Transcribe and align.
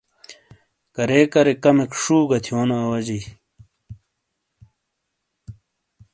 کرےکرے 0.95 1.53
کمیک 1.63 1.91
شُو 2.01 2.17
گہ 2.29 2.37
تھیونو 2.43 2.75
اواجئی۔ 2.83 3.21